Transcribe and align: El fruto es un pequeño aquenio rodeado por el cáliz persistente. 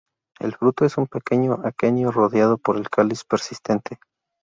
El 0.39 0.55
fruto 0.55 0.83
es 0.83 0.97
un 0.97 1.05
pequeño 1.05 1.59
aquenio 1.63 2.09
rodeado 2.11 2.57
por 2.57 2.75
el 2.75 2.89
cáliz 2.89 3.23
persistente. 3.23 3.99